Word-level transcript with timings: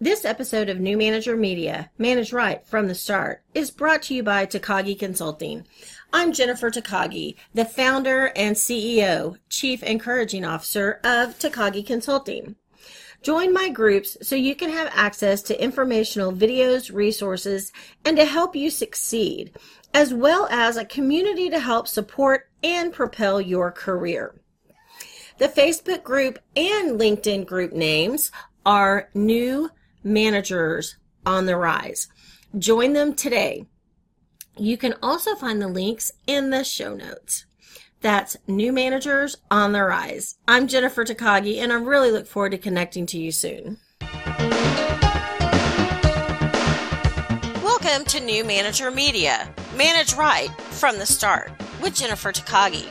This 0.00 0.24
episode 0.24 0.68
of 0.68 0.78
New 0.78 0.96
Manager 0.96 1.36
Media, 1.36 1.90
Manage 1.98 2.32
Right 2.32 2.64
from 2.64 2.86
the 2.86 2.94
Start, 2.94 3.42
is 3.52 3.72
brought 3.72 4.02
to 4.02 4.14
you 4.14 4.22
by 4.22 4.46
Takagi 4.46 4.96
Consulting. 4.96 5.66
I'm 6.12 6.32
Jennifer 6.32 6.70
Takagi, 6.70 7.34
the 7.52 7.64
founder 7.64 8.26
and 8.36 8.54
CEO, 8.54 9.38
Chief 9.48 9.82
Encouraging 9.82 10.44
Officer 10.44 11.00
of 11.02 11.36
Takagi 11.40 11.84
Consulting. 11.84 12.54
Join 13.22 13.52
my 13.52 13.70
groups 13.70 14.16
so 14.22 14.36
you 14.36 14.54
can 14.54 14.70
have 14.70 14.88
access 14.94 15.42
to 15.42 15.60
informational 15.60 16.32
videos, 16.32 16.94
resources, 16.94 17.72
and 18.04 18.16
to 18.18 18.24
help 18.24 18.54
you 18.54 18.70
succeed, 18.70 19.58
as 19.92 20.14
well 20.14 20.46
as 20.48 20.76
a 20.76 20.84
community 20.84 21.50
to 21.50 21.58
help 21.58 21.88
support 21.88 22.48
and 22.62 22.92
propel 22.92 23.40
your 23.40 23.72
career. 23.72 24.40
The 25.38 25.48
Facebook 25.48 26.04
group 26.04 26.38
and 26.54 27.00
LinkedIn 27.00 27.46
group 27.46 27.72
names 27.72 28.30
are 28.64 29.08
New 29.12 29.70
Managers 30.04 30.96
on 31.26 31.46
the 31.46 31.56
Rise. 31.56 32.08
Join 32.56 32.92
them 32.92 33.14
today. 33.14 33.66
You 34.56 34.76
can 34.76 34.94
also 35.02 35.34
find 35.34 35.60
the 35.60 35.68
links 35.68 36.12
in 36.26 36.50
the 36.50 36.62
show 36.64 36.94
notes. 36.94 37.46
That's 38.00 38.36
New 38.46 38.72
Managers 38.72 39.36
on 39.50 39.72
the 39.72 39.82
Rise. 39.82 40.36
I'm 40.46 40.68
Jennifer 40.68 41.04
Takagi, 41.04 41.58
and 41.58 41.72
I 41.72 41.76
really 41.76 42.12
look 42.12 42.28
forward 42.28 42.52
to 42.52 42.58
connecting 42.58 43.06
to 43.06 43.18
you 43.18 43.32
soon. 43.32 43.78
Welcome 47.64 48.04
to 48.06 48.20
New 48.20 48.44
Manager 48.44 48.92
Media. 48.92 49.52
Manage 49.76 50.14
right 50.14 50.50
from 50.70 50.98
the 50.98 51.06
start 51.06 51.50
with 51.82 51.96
Jennifer 51.96 52.30
Takagi. 52.30 52.88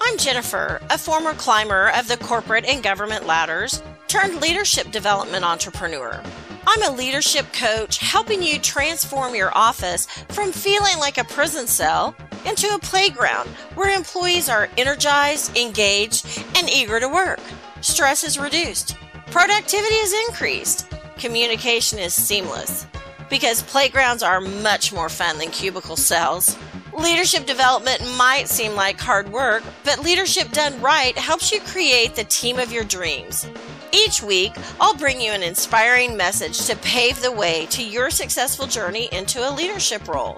I'm 0.00 0.18
Jennifer, 0.18 0.80
a 0.90 0.98
former 0.98 1.32
climber 1.34 1.90
of 1.96 2.06
the 2.06 2.16
corporate 2.18 2.64
and 2.64 2.82
government 2.82 3.26
ladders 3.26 3.82
turned 4.06 4.40
leadership 4.40 4.92
development 4.92 5.44
entrepreneur. 5.44 6.22
I'm 6.66 6.82
a 6.82 6.96
leadership 6.96 7.52
coach 7.52 7.98
helping 7.98 8.42
you 8.42 8.58
transform 8.58 9.34
your 9.34 9.56
office 9.56 10.06
from 10.30 10.50
feeling 10.50 10.98
like 10.98 11.18
a 11.18 11.24
prison 11.24 11.66
cell 11.66 12.16
into 12.46 12.74
a 12.74 12.78
playground 12.78 13.48
where 13.74 13.94
employees 13.94 14.48
are 14.48 14.70
energized, 14.78 15.56
engaged, 15.58 16.42
and 16.56 16.70
eager 16.70 16.98
to 17.00 17.08
work. 17.08 17.40
Stress 17.82 18.24
is 18.24 18.38
reduced, 18.38 18.96
productivity 19.30 19.96
is 19.96 20.14
increased, 20.28 20.90
communication 21.18 21.98
is 21.98 22.14
seamless 22.14 22.86
because 23.28 23.62
playgrounds 23.62 24.22
are 24.22 24.40
much 24.40 24.92
more 24.92 25.08
fun 25.10 25.38
than 25.38 25.50
cubicle 25.50 25.96
cells. 25.96 26.56
Leadership 26.94 27.44
development 27.44 28.00
might 28.16 28.48
seem 28.48 28.74
like 28.74 28.98
hard 28.98 29.30
work, 29.30 29.62
but 29.84 29.98
leadership 29.98 30.50
done 30.52 30.80
right 30.80 31.16
helps 31.18 31.52
you 31.52 31.60
create 31.60 32.14
the 32.14 32.24
team 32.24 32.58
of 32.58 32.72
your 32.72 32.84
dreams. 32.84 33.46
Each 33.94 34.20
week, 34.20 34.54
I'll 34.80 34.96
bring 34.96 35.20
you 35.20 35.30
an 35.30 35.44
inspiring 35.44 36.16
message 36.16 36.66
to 36.66 36.74
pave 36.74 37.22
the 37.22 37.30
way 37.30 37.66
to 37.66 37.80
your 37.80 38.10
successful 38.10 38.66
journey 38.66 39.08
into 39.12 39.48
a 39.48 39.54
leadership 39.54 40.08
role. 40.08 40.36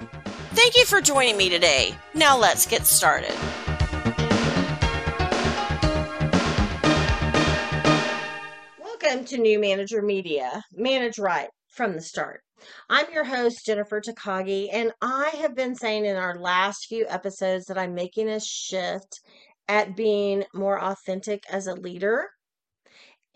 Thank 0.50 0.76
you 0.76 0.84
for 0.84 1.00
joining 1.00 1.38
me 1.38 1.48
today. 1.48 1.94
Now 2.12 2.36
let's 2.36 2.66
get 2.66 2.86
started. 2.86 3.34
Welcome 8.78 9.24
to 9.24 9.38
New 9.38 9.58
Manager 9.58 10.02
Media. 10.02 10.62
Manage 10.74 11.18
right 11.18 11.48
from 11.70 11.94
the 11.94 12.02
start. 12.02 12.42
I'm 12.90 13.06
your 13.10 13.24
host, 13.24 13.64
Jennifer 13.64 14.02
Takagi, 14.02 14.68
and 14.70 14.92
I 15.00 15.30
have 15.40 15.56
been 15.56 15.74
saying 15.74 16.04
in 16.04 16.16
our 16.16 16.38
last 16.38 16.88
few 16.90 17.06
episodes 17.08 17.64
that 17.66 17.78
I'm 17.78 17.94
making 17.94 18.28
a 18.28 18.38
shift 18.38 19.22
at 19.66 19.96
being 19.96 20.44
more 20.52 20.78
authentic 20.78 21.42
as 21.50 21.66
a 21.68 21.74
leader 21.74 22.28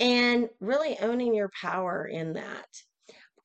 and 0.00 0.48
really 0.60 0.98
owning 1.00 1.34
your 1.34 1.50
power 1.60 2.06
in 2.06 2.32
that. 2.32 2.66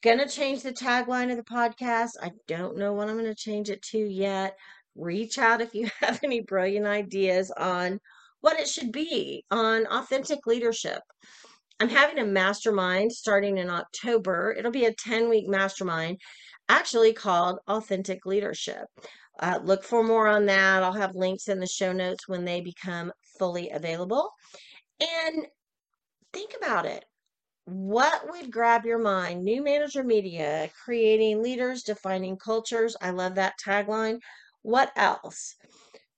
Gonna 0.02 0.28
change 0.28 0.64
the 0.64 0.72
tagline 0.72 1.30
of 1.30 1.38
the 1.38 1.44
podcast. 1.44 2.12
I 2.22 2.32
don't 2.48 2.78
know 2.78 2.94
what 2.94 3.10
I'm 3.10 3.18
gonna 3.18 3.36
change 3.36 3.70
it 3.70 3.82
to 3.92 4.00
yet. 4.00 4.58
Reach 4.96 5.38
out 5.38 5.62
if 5.62 5.76
you 5.76 5.90
have 6.02 6.20
any 6.24 6.42
brilliant 6.42 6.88
ideas 6.88 7.52
on 7.52 8.00
what 8.42 8.60
it 8.60 8.68
should 8.68 8.92
be 8.92 9.44
on 9.52 9.86
authentic 9.88 10.46
leadership. 10.48 11.02
I'm 11.80 11.90
having 11.90 12.20
a 12.20 12.26
mastermind 12.26 13.12
starting 13.12 13.58
in 13.58 13.70
October. 13.70 14.56
It'll 14.58 14.72
be 14.72 14.86
a 14.86 14.94
10 14.94 15.28
week 15.28 15.48
mastermind, 15.48 16.20
actually 16.70 17.12
called 17.12 17.60
Authentic 17.68 18.26
Leadership. 18.26 18.86
Uh, 19.40 19.60
look 19.62 19.84
for 19.84 20.02
more 20.02 20.28
on 20.28 20.46
that. 20.46 20.84
I'll 20.84 20.94
have 20.94 21.16
links 21.16 21.50
in 21.50 21.60
the 21.60 21.68
show 21.68 21.92
notes 21.92 22.30
when 22.30 22.46
they 22.46 22.62
become 22.62 23.12
fully 23.38 23.72
available. 23.72 24.32
And 25.02 25.48
think 26.36 26.52
about 26.62 26.86
it. 26.86 27.06
What 27.66 28.30
would 28.30 28.52
grab 28.52 28.86
your 28.86 29.00
mind? 29.00 29.44
New 29.44 29.64
manager 29.64 30.04
media, 30.04 30.70
creating 30.84 31.42
leaders, 31.42 31.82
defining 31.82 32.38
cultures. 32.38 32.96
I 33.02 33.10
love 33.10 33.36
that 33.36 33.56
tagline. 33.66 34.20
What 34.62 34.92
else? 34.96 35.56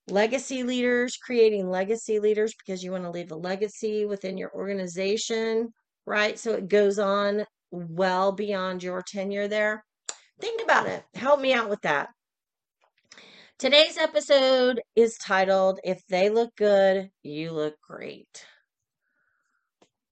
legacy 0.09 0.63
leaders, 0.63 1.17
creating 1.17 1.69
legacy 1.69 2.19
leaders 2.19 2.53
because 2.57 2.83
you 2.83 2.91
want 2.91 3.03
to 3.03 3.09
leave 3.09 3.31
a 3.31 3.35
legacy 3.35 4.06
within 4.06 4.38
your 4.38 4.51
organization, 4.53 5.73
right? 6.06 6.39
So 6.39 6.53
it 6.53 6.69
goes 6.69 6.97
on 7.00 7.45
well 7.72 8.31
beyond 8.31 8.83
your 8.83 9.01
tenure 9.01 9.47
there. 9.47 9.83
Think 10.39 10.61
about 10.63 10.88
it. 10.88 11.03
Help 11.16 11.41
me 11.41 11.53
out 11.53 11.69
with 11.69 11.81
that. 11.81 12.09
Today's 13.59 13.97
episode 13.97 14.81
is 14.95 15.17
titled 15.17 15.79
If 15.83 16.06
They 16.07 16.29
Look 16.29 16.56
Good, 16.56 17.09
You 17.23 17.51
Look 17.51 17.75
Great. 17.81 18.45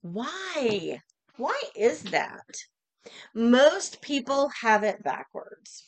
Why? 0.05 1.01
Why 1.37 1.61
is 1.75 2.03
that? 2.03 2.45
Most 3.33 4.01
people 4.01 4.49
have 4.61 4.83
it 4.83 5.03
backwards 5.03 5.85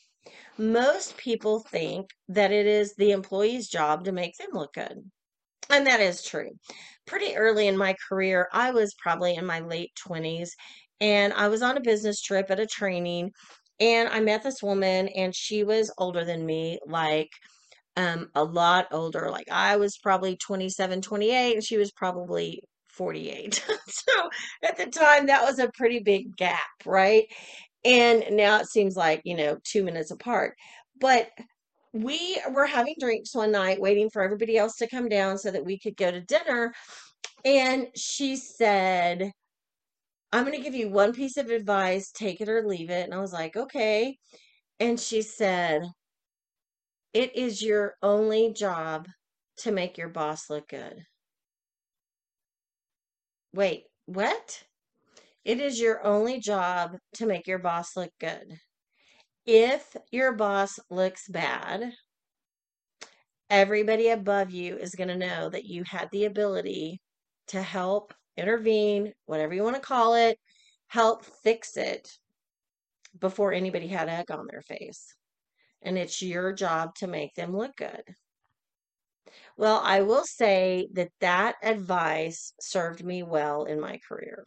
most 0.58 1.18
people 1.18 1.60
think 1.60 2.10
that 2.30 2.52
it 2.52 2.66
is 2.66 2.96
the 2.96 3.12
employee's 3.12 3.68
job 3.68 4.06
to 4.06 4.12
make 4.12 4.36
them 4.38 4.50
look 4.54 4.74
good. 4.74 5.10
And 5.70 5.86
that 5.86 6.00
is 6.00 6.24
true. 6.24 6.52
Pretty 7.06 7.36
early 7.36 7.68
in 7.68 7.78
my 7.78 7.96
career, 8.08 8.48
I 8.52 8.72
was 8.72 8.96
probably 9.02 9.36
in 9.36 9.46
my 9.46 9.60
late 9.60 9.92
20s, 10.08 10.50
and 11.00 11.34
I 11.34 11.48
was 11.50 11.62
on 11.62 11.78
a 11.78 11.82
business 11.82 12.22
trip 12.22 12.50
at 12.50 12.60
a 12.60 12.66
training, 12.66 13.32
and 13.80 14.10
I 14.10 14.20
met 14.20 14.44
this 14.44 14.64
woman, 14.64 15.10
and 15.10 15.36
she 15.36 15.64
was 15.64 15.94
older 15.98 16.26
than 16.26 16.46
me, 16.46 16.80
like 16.88 17.30
um, 17.98 18.30
a 18.36 18.44
lot 18.44 18.88
older. 18.92 19.30
Like 19.30 19.50
I 19.52 19.78
was 19.78 19.98
probably 19.98 20.38
27, 20.38 21.02
28, 21.02 21.54
and 21.56 21.64
she 21.64 21.78
was 21.78 21.92
probably 21.92 22.62
48. 22.98 23.66
so 23.88 24.30
at 24.64 24.78
the 24.78 24.88
time, 24.88 25.28
that 25.28 25.44
was 25.44 25.60
a 25.60 25.72
pretty 25.74 26.00
big 26.00 26.36
gap, 26.36 26.60
right? 26.86 27.26
And 27.86 28.26
now 28.32 28.60
it 28.60 28.68
seems 28.68 28.96
like, 28.98 29.22
you 29.24 29.38
know, 29.38 29.58
two 29.64 29.84
minutes 29.84 30.12
apart. 30.12 30.56
But 31.00 31.30
we 31.94 32.40
were 32.52 32.66
having 32.66 32.96
drinks 33.00 33.34
one 33.34 33.52
night, 33.52 33.80
waiting 33.80 34.10
for 34.10 34.22
everybody 34.22 34.58
else 34.58 34.76
to 34.78 34.88
come 34.88 35.10
down 35.10 35.38
so 35.38 35.52
that 35.52 35.66
we 35.66 35.80
could 35.80 35.96
go 35.96 36.12
to 36.12 36.22
dinner. 36.22 36.74
And 37.46 37.88
she 37.96 38.36
said, 38.36 39.32
I'm 40.32 40.44
going 40.44 40.58
to 40.58 40.64
give 40.64 40.76
you 40.76 40.90
one 40.90 41.14
piece 41.14 41.38
of 41.38 41.50
advice, 41.50 42.12
take 42.12 42.42
it 42.42 42.50
or 42.50 42.68
leave 42.68 42.90
it. 42.90 43.06
And 43.06 43.14
I 43.14 43.20
was 43.20 43.34
like, 43.34 43.56
okay. 43.56 44.18
And 44.80 45.00
she 45.00 45.22
said, 45.22 45.84
It 47.14 47.36
is 47.36 47.62
your 47.62 47.96
only 48.04 48.54
job 48.54 49.08
to 49.60 49.72
make 49.72 49.98
your 49.98 50.10
boss 50.10 50.50
look 50.50 50.68
good. 50.68 51.04
Wait, 53.54 53.86
what? 54.06 54.64
It 55.46 55.60
is 55.60 55.80
your 55.80 56.04
only 56.06 56.40
job 56.40 56.98
to 57.14 57.26
make 57.26 57.48
your 57.48 57.60
boss 57.60 57.96
look 57.96 58.12
good. 58.20 58.60
If 59.46 59.96
your 60.12 60.34
boss 60.34 60.78
looks 60.90 61.28
bad, 61.30 61.94
everybody 63.50 64.10
above 64.10 64.52
you 64.52 64.78
is 64.78 64.96
going 64.96 65.08
to 65.08 65.16
know 65.16 65.50
that 65.50 65.66
you 65.66 65.84
had 65.86 66.10
the 66.12 66.26
ability 66.26 67.00
to 67.48 67.62
help 67.62 68.14
intervene, 68.36 69.14
whatever 69.26 69.54
you 69.54 69.64
want 69.64 69.76
to 69.76 69.82
call 69.82 70.16
it, 70.16 70.38
help 70.88 71.24
fix 71.44 71.78
it 71.78 72.10
before 73.20 73.54
anybody 73.54 73.88
had 73.88 74.10
egg 74.10 74.32
on 74.32 74.48
their 74.52 74.62
face. 74.62 75.16
And 75.82 75.98
it's 75.98 76.22
your 76.22 76.52
job 76.52 76.96
to 76.96 77.08
make 77.08 77.34
them 77.36 77.56
look 77.56 77.76
good. 77.78 78.04
Well, 79.58 79.82
I 79.84 80.02
will 80.02 80.26
say 80.26 80.88
that 80.94 81.12
that 81.22 81.56
advice 81.64 82.54
served 82.60 83.04
me 83.04 83.24
well 83.24 83.66
in 83.66 83.80
my 83.80 84.00
career. 84.08 84.46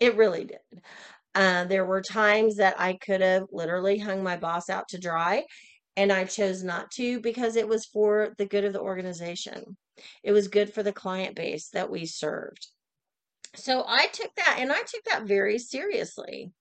It 0.00 0.16
really 0.16 0.44
did. 0.44 0.82
Uh, 1.34 1.64
there 1.64 1.84
were 1.84 2.02
times 2.02 2.56
that 2.56 2.78
I 2.80 2.94
could 2.94 3.20
have 3.20 3.44
literally 3.52 3.98
hung 3.98 4.22
my 4.22 4.36
boss 4.36 4.70
out 4.70 4.88
to 4.88 4.98
dry, 4.98 5.44
and 5.96 6.12
I 6.12 6.24
chose 6.24 6.62
not 6.62 6.90
to 6.92 7.20
because 7.20 7.56
it 7.56 7.68
was 7.68 7.86
for 7.86 8.34
the 8.38 8.46
good 8.46 8.64
of 8.64 8.72
the 8.72 8.80
organization. 8.80 9.76
It 10.22 10.32
was 10.32 10.48
good 10.48 10.72
for 10.72 10.82
the 10.82 10.92
client 10.92 11.34
base 11.34 11.68
that 11.70 11.90
we 11.90 12.06
served. 12.06 12.68
So 13.56 13.84
I 13.86 14.06
took 14.06 14.34
that 14.36 14.56
and 14.58 14.70
I 14.72 14.80
took 14.80 15.04
that 15.10 15.24
very 15.24 15.58
seriously. 15.58 16.52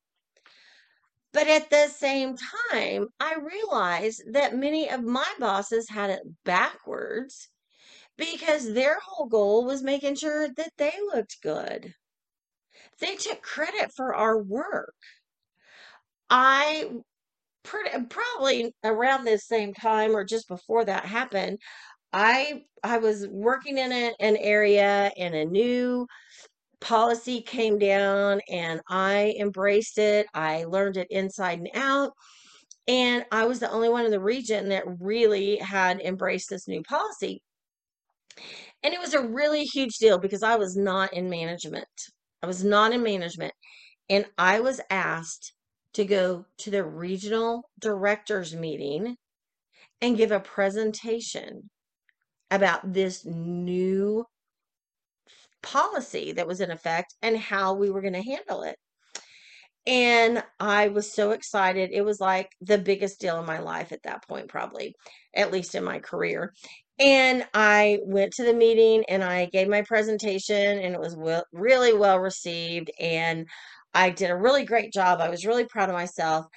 But 1.33 1.47
at 1.47 1.69
the 1.69 1.88
same 1.89 2.35
time, 2.71 3.09
I 3.19 3.35
realized 3.35 4.24
that 4.33 4.56
many 4.56 4.89
of 4.89 5.03
my 5.03 5.31
bosses 5.39 5.89
had 5.89 6.09
it 6.09 6.24
backwards 6.44 7.50
because 8.18 8.74
their 8.74 9.00
whole 9.00 9.27
goal 9.27 9.65
was 9.65 9.83
making 9.83 10.15
sure 10.15 10.50
that 10.50 10.74
they 10.77 10.94
looked 11.13 11.41
good 11.41 11.94
they 13.00 13.15
took 13.15 13.41
credit 13.41 13.91
for 13.95 14.15
our 14.15 14.38
work. 14.41 14.94
I 16.29 16.89
pretty, 17.63 17.91
uh, 17.91 18.03
probably 18.09 18.74
around 18.83 19.25
this 19.25 19.47
same 19.47 19.74
time 19.74 20.15
or 20.15 20.24
just 20.25 20.47
before 20.47 20.85
that 20.85 21.06
happened, 21.06 21.59
I 22.13 22.63
I 22.83 23.00
was 23.00 23.27
working 23.29 23.77
in 23.77 23.91
a, 23.91 24.13
an 24.19 24.38
area 24.38 25.12
in 25.18 25.33
a 25.35 25.45
new 25.45 26.07
policy 26.81 27.41
came 27.41 27.79
down 27.79 28.41
and 28.50 28.81
I 28.89 29.35
embraced 29.39 29.97
it. 29.97 30.27
I 30.33 30.65
learned 30.65 30.97
it 30.97 31.07
inside 31.09 31.59
and 31.59 31.69
out. 31.74 32.12
And 32.88 33.25
I 33.31 33.45
was 33.45 33.59
the 33.59 33.71
only 33.71 33.89
one 33.89 34.06
in 34.06 34.12
the 34.12 34.19
region 34.19 34.69
that 34.69 34.85
really 35.00 35.57
had 35.57 36.00
embraced 36.01 36.50
this 36.50 36.68
new 36.68 36.81
policy. 36.83 37.41
And 38.83 38.94
it 38.94 39.00
was 39.00 39.13
a 39.13 39.27
really 39.27 39.63
huge 39.63 39.97
deal 39.97 40.18
because 40.18 40.44
I 40.44 40.56
was 40.56 40.77
not 40.77 41.13
in 41.13 41.29
management. 41.29 41.88
I 42.41 42.47
was 42.47 42.63
not 42.63 42.94
in 42.94 43.03
management. 43.03 43.53
And 44.09 44.25
I 44.38 44.59
was 44.59 44.79
asked 44.89 45.53
to 45.94 46.06
go 46.06 46.45
to 46.59 46.71
the 46.71 46.83
regional 46.83 47.69
directors 47.79 48.56
meeting 48.56 49.18
and 50.01 50.15
give 50.15 50.31
a 50.31 50.39
presentation 50.39 51.69
about 52.51 52.94
this 52.94 53.25
new 53.25 54.24
policy 55.62 56.33
that 56.33 56.48
was 56.48 56.62
in 56.62 56.71
effect 56.71 57.15
and 57.21 57.38
how 57.38 57.74
we 57.74 57.89
were 57.89 58.01
going 58.01 58.13
to 58.13 58.21
handle 58.21 58.63
it. 58.63 58.77
And 59.86 60.44
I 60.59 60.89
was 60.89 61.13
so 61.13 61.31
excited. 61.31 61.92
It 61.94 62.04
was 62.04 62.19
like 62.19 62.50
the 62.59 62.77
biggest 62.77 63.21
deal 63.21 63.39
in 63.39 63.45
my 63.45 63.59
life 63.59 63.94
at 63.94 64.04
that 64.04 64.27
point, 64.27 64.50
probably, 64.50 64.94
at 65.33 65.51
least 65.51 65.75
in 65.75 65.83
my 65.83 66.00
career. 66.00 66.54
And 67.00 67.45
I 67.54 68.00
went 68.04 68.33
to 68.33 68.44
the 68.44 68.54
meeting 68.54 69.06
and 69.07 69.24
I 69.24 69.45
gave 69.45 69.69
my 69.69 69.83
presentation, 69.83 70.80
and 70.80 70.94
it 70.94 71.00
was 71.00 71.15
well, 71.15 71.45
really 71.54 71.94
well 71.94 72.19
received. 72.19 72.92
And 73.00 73.48
I 73.94 74.10
did 74.10 74.30
a 74.30 74.36
really 74.36 74.65
great 74.65 74.92
job. 74.92 75.21
I 75.21 75.30
was 75.30 75.45
really 75.45 75.65
proud 75.65 75.89
of 75.89 75.95
myself. 75.95 76.48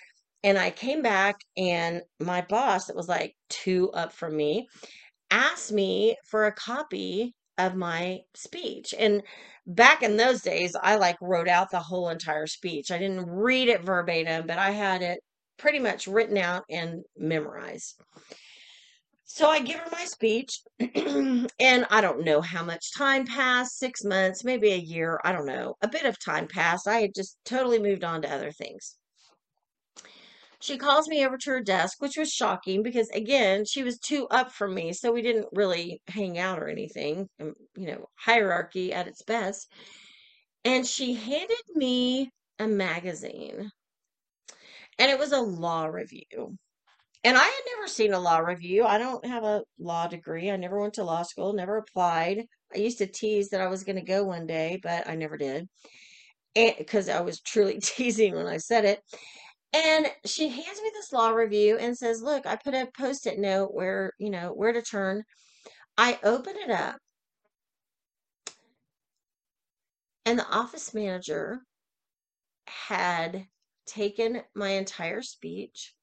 And 0.42 0.58
I 0.58 0.70
came 0.70 1.02
back, 1.02 1.36
and 1.56 2.02
my 2.18 2.40
boss, 2.48 2.86
that 2.86 2.96
was 2.96 3.08
like 3.08 3.34
two 3.48 3.90
up 3.92 4.12
from 4.12 4.36
me, 4.36 4.66
asked 5.30 5.70
me 5.70 6.16
for 6.24 6.46
a 6.46 6.52
copy 6.52 7.34
of 7.66 7.76
my 7.76 8.20
speech. 8.34 8.94
And 8.98 9.22
back 9.66 10.02
in 10.02 10.16
those 10.16 10.42
days, 10.42 10.76
I 10.80 10.96
like 10.96 11.16
wrote 11.20 11.48
out 11.48 11.70
the 11.70 11.80
whole 11.80 12.08
entire 12.08 12.46
speech. 12.46 12.90
I 12.90 12.98
didn't 12.98 13.26
read 13.26 13.68
it 13.68 13.84
verbatim, 13.84 14.46
but 14.46 14.58
I 14.58 14.70
had 14.70 15.02
it 15.02 15.20
pretty 15.58 15.78
much 15.78 16.06
written 16.06 16.38
out 16.38 16.64
and 16.70 17.04
memorized. 17.16 18.00
So 19.24 19.48
I 19.48 19.60
give 19.60 19.78
her 19.78 19.90
my 19.92 20.04
speech, 20.06 20.60
and 20.80 21.86
I 21.88 22.00
don't 22.00 22.24
know 22.24 22.40
how 22.40 22.64
much 22.64 22.92
time 22.96 23.24
passed 23.24 23.78
six 23.78 24.02
months, 24.02 24.42
maybe 24.42 24.72
a 24.72 24.76
year. 24.76 25.20
I 25.24 25.30
don't 25.30 25.46
know. 25.46 25.76
A 25.82 25.88
bit 25.88 26.04
of 26.04 26.18
time 26.18 26.48
passed. 26.48 26.88
I 26.88 27.00
had 27.00 27.14
just 27.14 27.36
totally 27.44 27.78
moved 27.78 28.02
on 28.02 28.22
to 28.22 28.32
other 28.32 28.50
things. 28.50 28.96
She 30.60 30.76
calls 30.76 31.08
me 31.08 31.24
over 31.24 31.38
to 31.38 31.50
her 31.50 31.60
desk, 31.62 32.00
which 32.00 32.16
was 32.18 32.30
shocking 32.30 32.82
because, 32.82 33.08
again, 33.10 33.64
she 33.64 33.82
was 33.82 33.98
two 33.98 34.28
up 34.28 34.52
from 34.52 34.74
me. 34.74 34.92
So 34.92 35.10
we 35.12 35.22
didn't 35.22 35.48
really 35.52 36.02
hang 36.08 36.38
out 36.38 36.58
or 36.58 36.68
anything, 36.68 37.28
um, 37.40 37.54
you 37.76 37.86
know, 37.86 38.06
hierarchy 38.16 38.92
at 38.92 39.08
its 39.08 39.22
best. 39.22 39.72
And 40.64 40.86
she 40.86 41.14
handed 41.14 41.62
me 41.74 42.30
a 42.58 42.68
magazine, 42.68 43.70
and 44.98 45.10
it 45.10 45.18
was 45.18 45.32
a 45.32 45.40
law 45.40 45.86
review. 45.86 46.58
And 47.24 47.36
I 47.36 47.42
had 47.42 47.62
never 47.76 47.86
seen 47.88 48.14
a 48.14 48.20
law 48.20 48.38
review. 48.38 48.84
I 48.84 48.98
don't 48.98 49.24
have 49.26 49.44
a 49.44 49.62
law 49.78 50.06
degree. 50.06 50.50
I 50.50 50.56
never 50.56 50.80
went 50.80 50.94
to 50.94 51.04
law 51.04 51.22
school, 51.22 51.52
never 51.52 51.76
applied. 51.78 52.46
I 52.74 52.78
used 52.78 52.98
to 52.98 53.06
tease 53.06 53.50
that 53.50 53.60
I 53.60 53.68
was 53.68 53.84
going 53.84 53.96
to 53.96 54.02
go 54.02 54.24
one 54.24 54.46
day, 54.46 54.78
but 54.82 55.08
I 55.08 55.16
never 55.16 55.36
did. 55.36 55.68
Because 56.54 57.08
I 57.08 57.20
was 57.20 57.40
truly 57.40 57.78
teasing 57.82 58.34
when 58.34 58.46
I 58.46 58.58
said 58.58 58.84
it. 58.84 59.00
And 59.72 60.06
she 60.26 60.48
hands 60.48 60.80
me 60.82 60.90
this 60.94 61.12
law 61.12 61.30
review 61.30 61.78
and 61.78 61.96
says, 61.96 62.22
Look, 62.22 62.46
I 62.46 62.56
put 62.56 62.74
a 62.74 62.88
post 62.96 63.26
it 63.26 63.38
note 63.38 63.72
where, 63.74 64.12
you 64.18 64.30
know, 64.30 64.52
where 64.52 64.72
to 64.72 64.82
turn. 64.82 65.24
I 65.98 66.18
open 66.24 66.56
it 66.56 66.70
up, 66.70 66.98
and 70.24 70.38
the 70.38 70.48
office 70.48 70.94
manager 70.94 71.60
had 72.66 73.46
taken 73.86 74.42
my 74.54 74.70
entire 74.70 75.22
speech, 75.22 75.94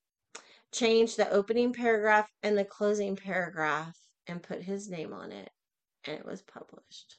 changed 0.71 1.17
the 1.17 1.29
opening 1.31 1.73
paragraph 1.73 2.29
and 2.43 2.57
the 2.57 2.65
closing 2.65 3.15
paragraph, 3.15 3.97
and 4.27 4.43
put 4.43 4.61
his 4.61 4.89
name 4.89 5.13
on 5.13 5.31
it, 5.31 5.49
and 6.05 6.17
it 6.19 6.25
was 6.25 6.41
published. 6.41 7.17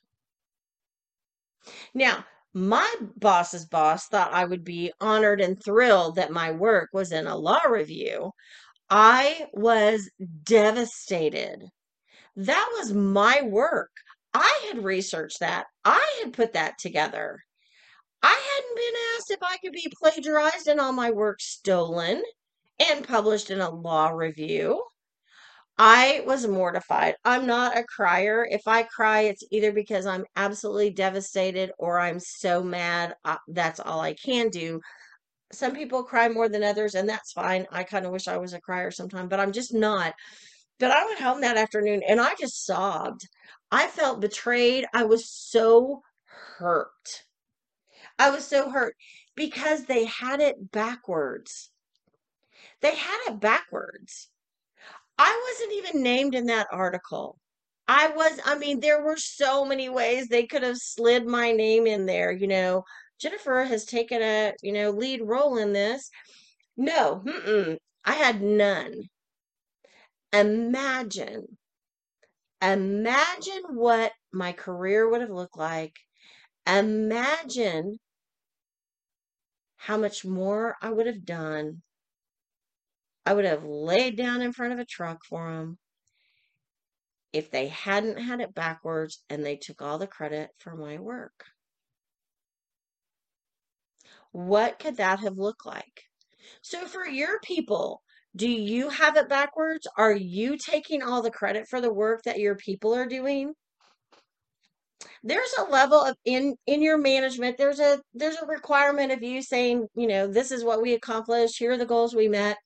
Now, 1.95 2.25
my 2.55 2.95
boss's 3.17 3.67
boss 3.67 4.09
thought 4.09 4.33
I 4.33 4.45
would 4.45 4.65
be 4.65 4.93
honored 5.00 5.41
and 5.41 5.62
thrilled 5.62 6.17
that 6.17 6.33
my 6.33 6.50
work 6.50 6.91
was 6.93 7.12
in 7.12 7.27
a 7.27 7.37
law 7.37 7.62
review. 7.69 8.33
I 8.91 9.47
was 9.53 10.11
devastated. 10.45 11.69
That 12.37 12.69
was 12.79 12.93
my 12.93 13.43
work. 13.43 13.91
I 14.33 14.69
had 14.69 14.85
researched 14.85 15.41
that. 15.41 15.67
I 15.85 16.21
had 16.23 16.33
put 16.33 16.53
that 16.55 16.79
together. 16.79 17.41
I 18.23 18.29
hadn't 18.29 18.77
been 18.77 18.95
asked 19.17 19.31
if 19.31 19.43
I 19.43 19.59
could 19.59 19.73
be 19.73 19.93
plagiarized 20.00 20.69
and 20.69 20.81
all 20.81 20.93
my 20.93 21.11
work 21.11 21.41
stolen 21.41 22.23
and 22.79 23.06
published 23.06 23.50
in 23.50 23.61
a 23.61 23.71
law 23.71 24.09
review. 24.09 24.83
I 25.79 26.23
was 26.27 26.47
mortified. 26.47 27.15
I'm 27.25 27.47
not 27.47 27.77
a 27.79 27.85
crier. 27.85 28.47
If 28.51 28.67
I 28.67 28.83
cry, 28.83 29.23
it's 29.23 29.45
either 29.53 29.73
because 29.73 30.07
I'm 30.07 30.25
absolutely 30.37 30.91
devastated 30.91 31.71
or 31.79 32.01
I'm 32.01 32.19
so 32.21 32.63
mad. 32.63 33.15
Uh, 33.25 33.37
that's 33.49 33.81
all 33.81 34.01
I 34.01 34.15
can 34.15 34.49
do. 34.51 34.81
Some 35.53 35.75
people 35.75 36.03
cry 36.05 36.29
more 36.29 36.49
than 36.49 36.65
others, 36.65 36.95
and 36.95 37.09
that's 37.09 37.33
fine. 37.33 37.67
I 37.73 37.85
kind 37.85 38.07
of 38.07 38.13
wish 38.13 38.29
I 38.29 38.39
was 38.39 38.55
a 38.55 38.61
crier 38.61 38.91
sometime, 38.91 39.29
but 39.29 39.41
I'm 39.41 39.53
just 39.53 39.73
not. 39.75 40.15
But 40.81 40.91
I 40.93 41.05
went 41.07 41.21
home 41.21 41.41
that 41.43 41.57
afternoon 41.57 42.03
and 42.09 42.21
I 42.21 42.35
just 42.37 42.67
sobbed. 42.67 43.29
I 43.71 43.89
felt 43.89 44.21
betrayed. 44.21 44.87
I 44.95 45.05
was 45.05 45.31
so 45.31 46.03
hurt. 46.27 47.25
I 48.19 48.31
was 48.31 48.45
so 48.47 48.71
hurt 48.71 48.95
because 49.37 49.85
they 49.85 50.05
had 50.07 50.41
it 50.41 50.73
backwards. 50.73 51.71
They 52.81 52.95
had 52.95 53.19
it 53.29 53.41
backwards. 53.41 54.29
I 55.19 55.50
wasn't 55.50 55.73
even 55.79 56.03
named 56.03 56.35
in 56.35 56.47
that 56.47 56.69
article. 56.73 57.38
I 57.88 58.09
was, 58.09 58.41
I 58.44 58.59
mean, 58.59 58.81
there 58.81 59.03
were 59.03 59.17
so 59.17 59.65
many 59.65 59.88
ways 59.88 60.29
they 60.29 60.47
could 60.47 60.62
have 60.62 60.76
slid 60.79 61.26
my 61.26 61.53
name 61.53 61.87
in 61.87 62.06
there. 62.06 62.32
You 62.32 62.47
know, 62.47 62.85
Jennifer 63.20 63.65
has 63.65 63.85
taken 63.85 64.23
a, 64.23 64.53
you 64.62 64.73
know, 64.73 64.91
lead 64.91 65.23
role 65.23 65.56
in 65.59 65.73
this. 65.73 66.11
No, 66.76 67.25
I 68.04 68.14
had 68.14 68.43
none. 68.43 69.09
Imagine, 70.33 71.59
imagine 72.62 73.62
what 73.71 74.12
my 74.33 74.52
career 74.52 75.09
would 75.09 75.21
have 75.21 75.31
looked 75.31 75.57
like. 75.59 75.95
Imagine 76.66 77.99
how 79.76 79.97
much 79.97 80.25
more 80.25 80.76
I 80.83 80.90
would 80.90 81.07
have 81.07 81.25
done. 81.25 81.83
I 83.28 83.35
would 83.35 83.44
have 83.44 83.62
laid 83.62 84.16
down 84.16 84.40
in 84.40 84.54
front 84.54 84.73
of 84.73 84.78
a 84.78 84.87
truck 84.87 85.23
for 85.23 85.52
them 85.52 85.76
if 87.30 87.50
they 87.50 87.68
hadn't 87.68 88.16
had 88.18 88.40
it 88.40 88.54
backwards 88.54 89.23
and 89.28 89.44
they 89.44 89.56
took 89.56 89.82
all 89.82 89.99
the 89.99 90.06
credit 90.06 90.49
for 90.56 90.75
my 90.75 90.97
work. 90.97 91.44
What 94.32 94.78
could 94.78 94.97
that 94.97 95.20
have 95.20 95.37
looked 95.37 95.66
like? 95.66 96.04
So, 96.62 96.87
for 96.87 97.06
your 97.06 97.38
people, 97.40 98.00
do 98.35 98.49
you 98.49 98.88
have 98.88 99.18
it 99.18 99.28
backwards? 99.28 99.87
Are 99.99 100.14
you 100.14 100.56
taking 100.56 101.02
all 101.02 101.20
the 101.20 101.30
credit 101.30 101.68
for 101.68 101.82
the 101.82 101.92
work 101.92 102.23
that 102.23 102.38
your 102.38 102.56
people 102.56 102.94
are 102.94 103.04
doing? 103.06 103.52
There's 105.23 105.54
a 105.58 105.64
level 105.70 106.00
of 106.00 106.16
in 106.25 106.56
in 106.66 106.80
your 106.80 106.97
management, 106.97 107.58
there's 107.58 107.78
a 107.78 108.00
there's 108.14 108.37
a 108.37 108.47
requirement 108.47 109.12
of 109.12 109.23
you 109.23 109.42
saying, 109.42 109.87
you 109.94 110.06
know, 110.06 110.26
this 110.26 110.50
is 110.50 110.64
what 110.64 110.80
we 110.80 110.94
accomplished, 110.94 111.58
here 111.58 111.73
are 111.73 111.76
the 111.76 111.85
goals 111.85 112.14
we 112.14 112.28
met. 112.28 112.56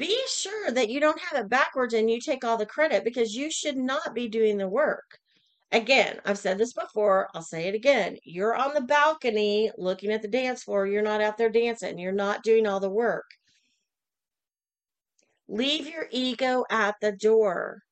Be 0.00 0.18
sure 0.28 0.70
that 0.70 0.88
you 0.88 0.98
don't 0.98 1.20
have 1.20 1.44
it 1.44 1.50
backwards 1.50 1.92
and 1.92 2.10
you 2.10 2.20
take 2.22 2.42
all 2.42 2.56
the 2.56 2.64
credit 2.64 3.04
because 3.04 3.36
you 3.36 3.50
should 3.50 3.76
not 3.76 4.14
be 4.14 4.28
doing 4.28 4.56
the 4.56 4.66
work. 4.66 5.18
Again, 5.72 6.18
I've 6.24 6.38
said 6.38 6.56
this 6.56 6.72
before, 6.72 7.28
I'll 7.34 7.42
say 7.42 7.68
it 7.68 7.74
again. 7.74 8.16
You're 8.24 8.54
on 8.56 8.72
the 8.72 8.80
balcony 8.80 9.70
looking 9.76 10.10
at 10.10 10.22
the 10.22 10.28
dance 10.28 10.62
floor, 10.62 10.86
you're 10.86 11.02
not 11.02 11.20
out 11.20 11.36
there 11.36 11.50
dancing, 11.50 11.98
you're 11.98 12.12
not 12.12 12.42
doing 12.42 12.66
all 12.66 12.80
the 12.80 12.88
work. 12.88 13.26
Leave 15.48 15.86
your 15.86 16.06
ego 16.10 16.64
at 16.70 16.94
the 17.02 17.12
door. 17.12 17.82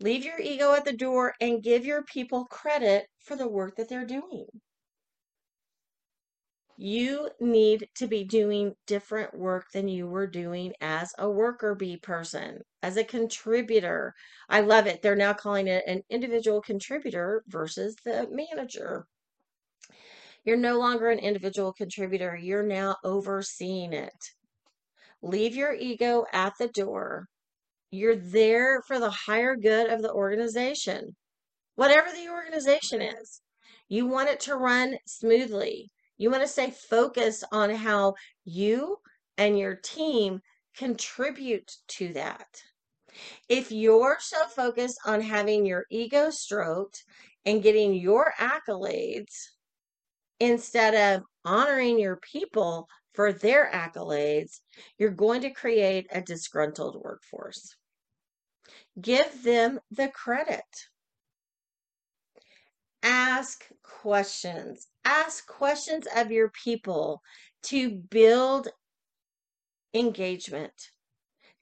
Leave 0.00 0.24
your 0.24 0.40
ego 0.40 0.74
at 0.74 0.84
the 0.84 0.92
door 0.92 1.34
and 1.40 1.62
give 1.62 1.86
your 1.86 2.02
people 2.02 2.46
credit 2.46 3.06
for 3.20 3.36
the 3.36 3.46
work 3.46 3.76
that 3.76 3.88
they're 3.88 4.04
doing. 4.04 4.48
You 6.78 7.30
need 7.40 7.88
to 7.94 8.06
be 8.06 8.22
doing 8.22 8.74
different 8.86 9.32
work 9.32 9.70
than 9.72 9.88
you 9.88 10.06
were 10.06 10.26
doing 10.26 10.74
as 10.80 11.10
a 11.18 11.28
worker 11.30 11.74
bee 11.74 11.96
person, 11.96 12.60
as 12.82 12.98
a 12.98 13.04
contributor. 13.04 14.14
I 14.48 14.60
love 14.60 14.86
it. 14.86 15.00
They're 15.00 15.16
now 15.16 15.32
calling 15.32 15.68
it 15.68 15.84
an 15.86 16.02
individual 16.10 16.60
contributor 16.60 17.42
versus 17.48 17.96
the 18.04 18.28
manager. 18.30 19.06
You're 20.44 20.58
no 20.58 20.78
longer 20.78 21.08
an 21.08 21.18
individual 21.18 21.72
contributor, 21.72 22.36
you're 22.36 22.62
now 22.62 22.96
overseeing 23.02 23.92
it. 23.92 24.12
Leave 25.22 25.56
your 25.56 25.72
ego 25.72 26.26
at 26.32 26.52
the 26.58 26.68
door. 26.68 27.26
You're 27.90 28.16
there 28.16 28.82
for 28.86 28.98
the 28.98 29.10
higher 29.10 29.56
good 29.56 29.90
of 29.90 30.02
the 30.02 30.12
organization, 30.12 31.16
whatever 31.74 32.10
the 32.12 32.28
organization 32.28 33.00
is. 33.00 33.40
You 33.88 34.06
want 34.06 34.28
it 34.28 34.40
to 34.40 34.56
run 34.56 34.98
smoothly. 35.06 35.90
You 36.18 36.30
want 36.30 36.42
to 36.42 36.48
stay 36.48 36.70
focused 36.70 37.44
on 37.52 37.70
how 37.70 38.14
you 38.44 38.98
and 39.38 39.58
your 39.58 39.76
team 39.76 40.40
contribute 40.76 41.70
to 41.88 42.12
that. 42.14 42.46
If 43.48 43.72
you're 43.72 44.18
so 44.20 44.46
focused 44.48 44.98
on 45.06 45.20
having 45.20 45.64
your 45.64 45.86
ego 45.90 46.30
stroked 46.30 47.04
and 47.44 47.62
getting 47.62 47.94
your 47.94 48.34
accolades 48.38 49.34
instead 50.40 51.16
of 51.16 51.24
honoring 51.44 51.98
your 51.98 52.16
people 52.16 52.88
for 53.14 53.32
their 53.32 53.70
accolades, 53.72 54.60
you're 54.98 55.10
going 55.10 55.40
to 55.42 55.50
create 55.50 56.06
a 56.12 56.20
disgruntled 56.20 57.00
workforce. 57.02 57.74
Give 59.00 59.42
them 59.42 59.80
the 59.90 60.08
credit. 60.08 60.64
Ask 63.02 63.66
questions. 63.82 64.88
Ask 65.06 65.46
questions 65.46 66.08
of 66.16 66.32
your 66.32 66.50
people 66.50 67.22
to 67.62 67.90
build 67.90 68.66
engagement, 69.94 70.72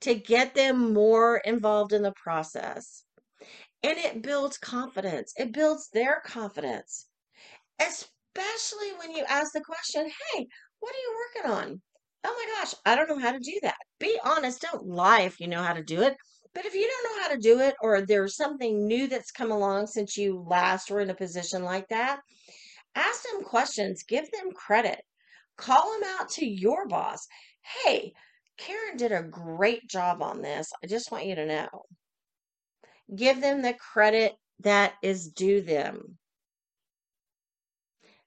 to 0.01 0.15
get 0.15 0.55
them 0.55 0.95
more 0.95 1.37
involved 1.45 1.93
in 1.93 2.01
the 2.01 2.15
process. 2.17 3.05
And 3.83 3.99
it 3.99 4.23
builds 4.23 4.57
confidence, 4.57 5.35
it 5.37 5.53
builds 5.53 5.91
their 5.93 6.23
confidence, 6.25 7.07
especially 7.79 8.93
when 8.99 9.11
you 9.11 9.25
ask 9.29 9.53
the 9.53 9.61
question, 9.61 10.05
Hey, 10.07 10.49
what 10.81 10.95
are 10.95 10.99
you 10.99 11.27
working 11.37 11.51
on? 11.51 11.83
Oh 12.25 12.33
my 12.33 12.55
gosh, 12.55 12.75
I 12.87 12.97
don't 12.97 13.11
know 13.11 13.19
how 13.19 13.33
to 13.33 13.39
do 13.39 13.59
that. 13.63 13.77
Be 14.01 14.19
honest, 14.25 14.63
don't 14.63 14.87
lie 14.87 15.21
if 15.21 15.39
you 15.39 15.49
know 15.49 15.63
how 15.63 15.75
to 15.75 15.85
do 15.85 16.01
it. 16.01 16.17
But 16.55 16.65
if 16.65 16.75
you 16.75 16.89
don't 16.89 17.17
know 17.17 17.23
how 17.23 17.29
to 17.35 17.39
do 17.39 17.61
it, 17.61 17.75
or 17.83 18.01
there's 18.01 18.37
something 18.37 18.87
new 18.87 19.07
that's 19.07 19.33
come 19.33 19.51
along 19.51 19.89
since 19.89 20.17
you 20.17 20.43
last 20.49 20.91
were 20.91 21.01
in 21.01 21.11
a 21.11 21.15
position 21.15 21.63
like 21.63 21.89
that, 21.89 22.21
ask 22.95 23.23
them 23.25 23.43
questions, 23.43 24.03
give 24.03 24.31
them 24.31 24.53
credit, 24.53 25.01
call 25.57 25.93
them 25.93 26.09
out 26.19 26.29
to 26.31 26.47
your 26.47 26.87
boss. 26.87 27.27
Hey, 27.63 28.13
Karen 28.57 28.97
did 28.97 29.13
a 29.13 29.23
great 29.23 29.89
job 29.89 30.23
on 30.23 30.43
this. 30.43 30.71
I 30.83 30.87
just 30.87 31.11
want 31.11 31.27
you 31.27 31.35
to 31.35 31.47
know. 31.47 31.69
Give 33.15 33.41
them 33.41 33.63
the 33.63 33.75
credit 33.75 34.35
that 34.61 34.95
is 35.03 35.29
due 35.29 35.61
them. 35.61 36.19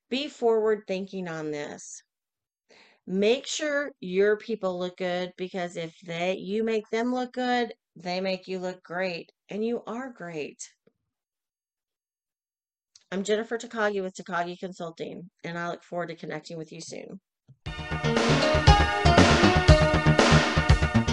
Be 0.09 0.27
forward 0.27 0.83
thinking 0.87 1.27
on 1.27 1.51
this. 1.51 2.03
Make 3.05 3.47
sure 3.47 3.91
your 3.99 4.37
people 4.37 4.77
look 4.77 4.97
good 4.97 5.33
because 5.37 5.77
if 5.77 5.97
they 6.01 6.35
you 6.35 6.63
make 6.63 6.89
them 6.89 7.13
look 7.13 7.33
good, 7.33 7.73
they 7.95 8.19
make 8.21 8.47
you 8.47 8.59
look 8.59 8.83
great, 8.83 9.31
and 9.49 9.65
you 9.65 9.81
are 9.87 10.11
great. 10.11 10.61
I'm 13.09 13.23
Jennifer 13.23 13.57
Takagi 13.57 14.03
with 14.03 14.15
Takagi 14.15 14.59
Consulting, 14.59 15.29
and 15.45 15.57
I 15.57 15.69
look 15.69 15.81
forward 15.81 16.09
to 16.09 16.15
connecting 16.15 16.57
with 16.57 16.73
you 16.73 16.81
soon. 16.81 17.21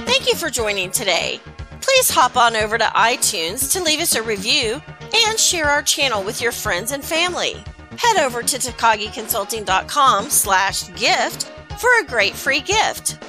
Thank 0.05 0.27
you 0.27 0.35
for 0.35 0.51
joining 0.51 0.91
today. 0.91 1.41
Please 1.81 2.11
hop 2.11 2.37
on 2.37 2.57
over 2.57 2.79
to 2.79 2.85
iTunes 2.85 3.71
to 3.73 3.83
leave 3.83 4.01
us 4.01 4.17
a 4.17 4.23
review 4.25 4.83
and 5.29 5.39
share 5.39 5.67
our 5.67 5.83
channel 5.83 6.25
with 6.25 6.43
your 6.43 6.51
friends 6.51 6.91
and 6.91 7.05
family. 7.05 7.63
Head 7.97 8.17
over 8.17 8.43
to 8.43 8.59
takagiconsulting.com 8.59 10.31
slash 10.31 10.89
gift 10.97 11.53
for 11.79 12.01
a 12.01 12.05
great 12.05 12.35
free 12.35 12.61
gift. 12.61 13.23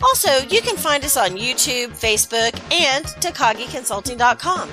Also, 0.00 0.46
you 0.48 0.62
can 0.62 0.76
find 0.76 1.04
us 1.04 1.16
on 1.16 1.30
YouTube, 1.30 1.88
Facebook, 1.88 2.54
and 2.72 3.04
TakagiConsulting.com. 3.04 4.68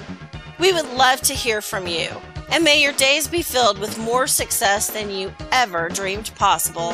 We 0.60 0.72
would 0.72 0.94
love 0.94 1.22
to 1.22 1.34
hear 1.34 1.62
from 1.62 1.88
you, 1.88 2.10
and 2.51 2.63
may 2.63 2.82
your 2.82 2.94
days 2.94 3.27
be 3.27 3.41
filled 3.41 3.79
with 3.79 3.98
more 3.98 4.27
success 4.27 4.89
than 4.89 5.10
you 5.10 5.32
ever 5.51 5.89
dreamed 5.89 6.32
possible. 6.36 6.94